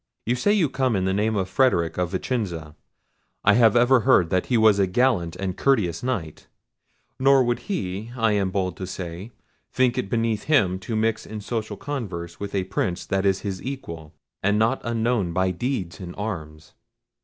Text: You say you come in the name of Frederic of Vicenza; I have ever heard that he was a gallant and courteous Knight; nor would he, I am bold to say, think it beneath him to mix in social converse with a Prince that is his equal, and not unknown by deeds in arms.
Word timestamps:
You 0.25 0.33
say 0.33 0.51
you 0.51 0.67
come 0.67 0.95
in 0.95 1.05
the 1.05 1.13
name 1.13 1.35
of 1.35 1.47
Frederic 1.47 1.99
of 1.99 2.09
Vicenza; 2.09 2.75
I 3.43 3.53
have 3.53 3.75
ever 3.75 3.99
heard 3.99 4.31
that 4.31 4.47
he 4.47 4.57
was 4.57 4.79
a 4.79 4.87
gallant 4.87 5.35
and 5.35 5.55
courteous 5.55 6.01
Knight; 6.01 6.47
nor 7.19 7.43
would 7.43 7.59
he, 7.69 8.09
I 8.17 8.31
am 8.31 8.49
bold 8.49 8.77
to 8.77 8.87
say, 8.87 9.31
think 9.71 9.99
it 9.99 10.09
beneath 10.09 10.45
him 10.45 10.79
to 10.79 10.95
mix 10.95 11.27
in 11.27 11.39
social 11.39 11.77
converse 11.77 12.39
with 12.39 12.55
a 12.55 12.63
Prince 12.63 13.05
that 13.05 13.27
is 13.27 13.41
his 13.41 13.61
equal, 13.61 14.15
and 14.41 14.57
not 14.57 14.81
unknown 14.83 15.33
by 15.33 15.51
deeds 15.51 15.99
in 15.99 16.15
arms. 16.15 16.73